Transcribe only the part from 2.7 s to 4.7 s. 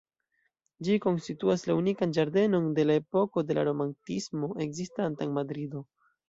de la epoko de la Romantismo